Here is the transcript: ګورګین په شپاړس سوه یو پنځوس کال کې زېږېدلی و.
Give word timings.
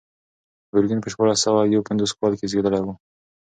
ګورګین 0.71 0.99
په 1.03 1.09
شپاړس 1.13 1.39
سوه 1.45 1.59
یو 1.73 1.85
پنځوس 1.87 2.11
کال 2.19 2.33
کې 2.39 2.49
زېږېدلی 2.51 2.81
و. 2.83 2.87